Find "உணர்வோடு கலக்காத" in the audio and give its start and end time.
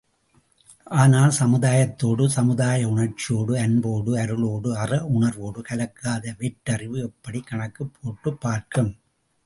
5.11-6.35